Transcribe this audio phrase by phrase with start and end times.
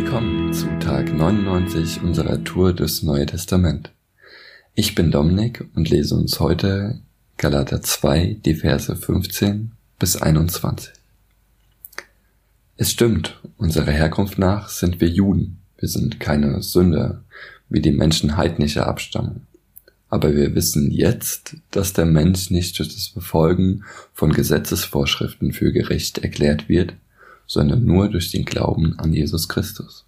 [0.00, 3.90] willkommen zu Tag 99 unserer Tour durchs Neue Testament.
[4.76, 7.00] Ich bin Dominik und lese uns heute
[7.36, 10.92] Galater 2, die Verse 15 bis 21.
[12.76, 15.58] Es stimmt, unserer Herkunft nach sind wir Juden.
[15.78, 17.24] Wir sind keine Sünder,
[17.68, 19.48] wie die Menschen heidnischer Abstammung.
[20.08, 23.82] Aber wir wissen jetzt, dass der Mensch nicht durch das Befolgen
[24.14, 26.94] von Gesetzesvorschriften für gerecht erklärt wird,
[27.48, 30.04] sondern nur durch den Glauben an Jesus Christus.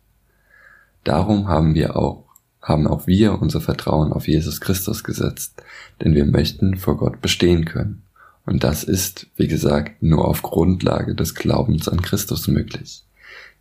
[1.03, 2.27] Darum haben wir auch,
[2.63, 5.63] haben auch wir unser Vertrauen auf Jesus Christus gesetzt,
[6.01, 8.03] denn wir möchten vor Gott bestehen können.
[8.47, 13.05] Und das ist, wie gesagt, nur auf Grundlage des Glaubens an Christus möglich,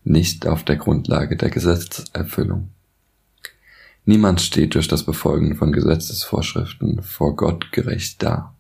[0.04, 2.70] nicht auf der Grundlage der Gesetzeserfüllung.
[4.06, 8.56] Niemand steht durch das Befolgen von Gesetzesvorschriften vor Gott gerecht da.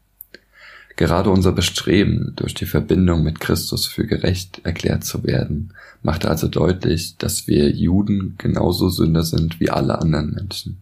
[0.99, 6.49] Gerade unser Bestreben, durch die Verbindung mit Christus für gerecht erklärt zu werden, macht also
[6.49, 10.81] deutlich, dass wir Juden genauso Sünder sind wie alle anderen Menschen.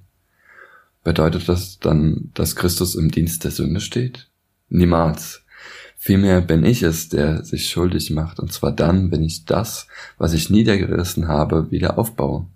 [1.04, 4.28] Bedeutet das dann, dass Christus im Dienst der Sünde steht?
[4.70, 5.44] Niemals.
[5.98, 9.86] Vielmehr bin ich es, der sich schuldig macht, und zwar dann, wenn ich das,
[10.18, 12.48] was ich niedergerissen habe, wieder aufbaue.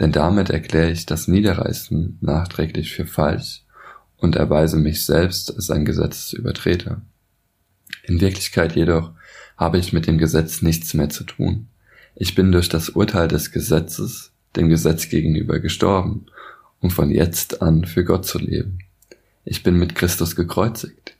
[0.00, 3.62] Denn damit erkläre ich das Niederreißen nachträglich für falsch
[4.18, 7.00] und erweise mich selbst als ein Gesetzesübertreter.
[8.04, 9.12] In Wirklichkeit jedoch
[9.56, 11.68] habe ich mit dem Gesetz nichts mehr zu tun.
[12.14, 16.26] Ich bin durch das Urteil des Gesetzes dem Gesetz gegenüber gestorben,
[16.80, 18.78] um von jetzt an für Gott zu leben.
[19.44, 21.14] Ich bin mit Christus gekreuzigt.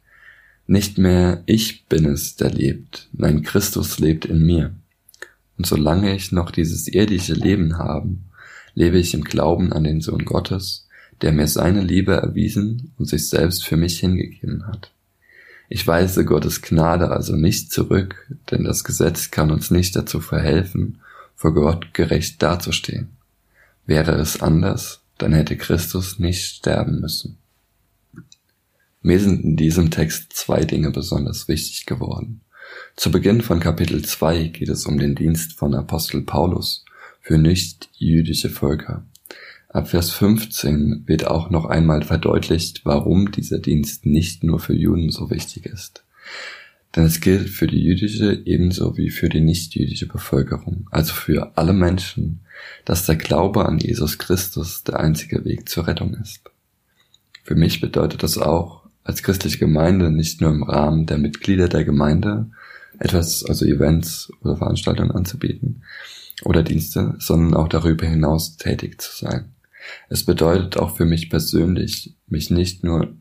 [0.66, 4.74] Nicht mehr ich bin es, der lebt, nein, Christus lebt in mir.
[5.56, 8.16] Und solange ich noch dieses irdische Leben habe,
[8.74, 10.87] lebe ich im Glauben an den Sohn Gottes,
[11.22, 14.92] der mir seine Liebe erwiesen und sich selbst für mich hingegeben hat.
[15.68, 21.00] Ich weise Gottes Gnade also nicht zurück, denn das Gesetz kann uns nicht dazu verhelfen,
[21.36, 23.10] vor Gott gerecht dazustehen.
[23.86, 27.38] Wäre es anders, dann hätte Christus nicht sterben müssen.
[29.02, 32.40] Mir sind in diesem Text zwei Dinge besonders wichtig geworden.
[32.96, 36.84] Zu Beginn von Kapitel 2 geht es um den Dienst von Apostel Paulus
[37.20, 39.04] für nicht jüdische Völker.
[39.70, 45.10] Ab Vers 15 wird auch noch einmal verdeutlicht, warum dieser Dienst nicht nur für Juden
[45.10, 46.04] so wichtig ist.
[46.96, 51.74] Denn es gilt für die jüdische ebenso wie für die nichtjüdische Bevölkerung, also für alle
[51.74, 52.40] Menschen,
[52.86, 56.40] dass der Glaube an Jesus Christus der einzige Weg zur Rettung ist.
[57.44, 61.84] Für mich bedeutet das auch, als christliche Gemeinde nicht nur im Rahmen der Mitglieder der
[61.84, 62.50] Gemeinde
[62.98, 65.82] etwas, also Events oder Veranstaltungen anzubieten
[66.42, 69.52] oder Dienste, sondern auch darüber hinaus tätig zu sein.
[70.08, 73.14] Es bedeutet auch für mich persönlich, mich nicht nur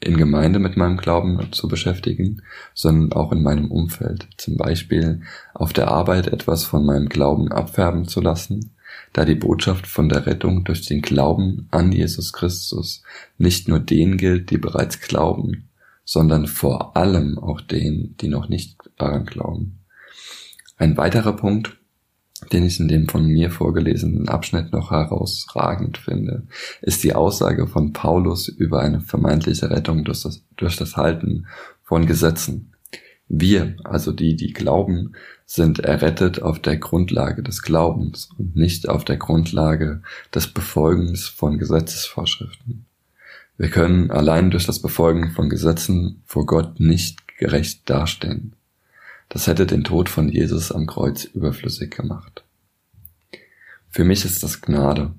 [0.00, 2.42] in Gemeinde mit meinem Glauben zu beschäftigen,
[2.74, 5.22] sondern auch in meinem Umfeld, zum Beispiel
[5.52, 8.74] auf der Arbeit etwas von meinem Glauben abfärben zu lassen,
[9.12, 13.02] da die Botschaft von der Rettung durch den Glauben an Jesus Christus
[13.36, 15.68] nicht nur denen gilt, die bereits glauben,
[16.04, 19.80] sondern vor allem auch denen, die noch nicht daran glauben.
[20.76, 21.76] Ein weiterer Punkt,
[22.52, 26.44] den ich in dem von mir vorgelesenen Abschnitt noch herausragend finde,
[26.82, 31.46] ist die Aussage von Paulus über eine vermeintliche Rettung durch das, durch das Halten
[31.82, 32.72] von Gesetzen.
[33.28, 35.12] Wir, also die, die glauben,
[35.46, 40.02] sind errettet auf der Grundlage des Glaubens und nicht auf der Grundlage
[40.34, 42.86] des Befolgens von Gesetzesvorschriften.
[43.56, 48.54] Wir können allein durch das Befolgen von Gesetzen vor Gott nicht gerecht dastehen.
[49.30, 52.44] Das hätte den Tod von Jesus am Kreuz überflüssig gemacht.
[53.88, 55.14] Für mich ist das Gnade.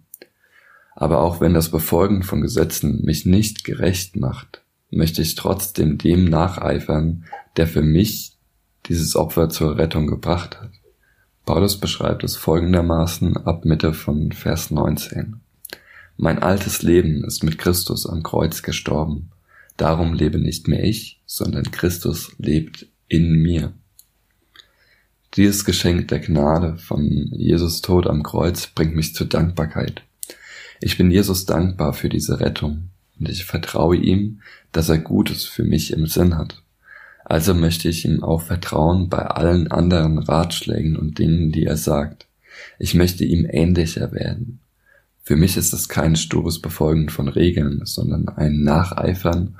[0.95, 6.25] Aber auch wenn das Befolgen von Gesetzen mich nicht gerecht macht, möchte ich trotzdem dem
[6.25, 7.23] nacheifern,
[7.55, 8.35] der für mich
[8.87, 10.71] dieses Opfer zur Rettung gebracht hat.
[11.45, 15.39] Paulus beschreibt es folgendermaßen ab Mitte von Vers 19.
[16.17, 19.31] Mein altes Leben ist mit Christus am Kreuz gestorben.
[19.77, 23.73] Darum lebe nicht mehr ich, sondern Christus lebt in mir.
[25.37, 30.03] Dieses Geschenk der Gnade von Jesus Tod am Kreuz bringt mich zur Dankbarkeit.
[30.81, 34.41] Ich bin Jesus dankbar für diese Rettung und ich vertraue ihm,
[34.73, 36.61] dass er Gutes für mich im Sinn hat.
[37.23, 42.27] Also möchte ich ihm auch vertrauen bei allen anderen Ratschlägen und Dingen, die er sagt.
[42.77, 44.59] Ich möchte ihm ähnlicher werden.
[45.23, 49.55] Für mich ist es kein stures Befolgen von Regeln, sondern ein Nacheifern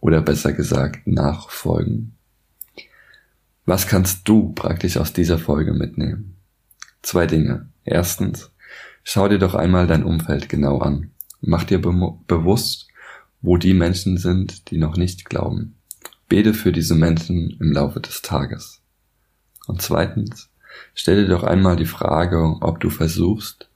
[0.00, 2.14] oder besser gesagt Nachfolgen.
[3.64, 6.36] Was kannst du praktisch aus dieser Folge mitnehmen?
[7.02, 7.68] Zwei Dinge.
[7.84, 8.50] Erstens,
[9.04, 11.10] schau dir doch einmal dein Umfeld genau an.
[11.40, 11.92] Mach dir be
[12.26, 12.88] bewusst,
[13.40, 15.76] wo die Menschen sind, die noch nicht glauben.
[16.28, 18.80] Bete für diese Menschen im Laufe des Tages.
[19.66, 20.48] Und zweitens,
[20.94, 23.68] Stell dir doch einmal die Frage, ob du versuchst,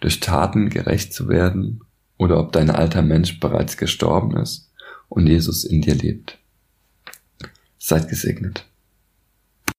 [0.00, 1.80] durch Taten gerecht zu werden
[2.16, 4.70] oder ob dein alter Mensch bereits gestorben ist
[5.08, 6.38] und Jesus in dir lebt.
[7.78, 8.66] Seid gesegnet.